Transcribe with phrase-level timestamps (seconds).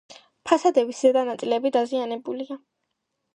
[0.51, 2.59] ფასადების ზედა ნაწილები დაზიანებულია.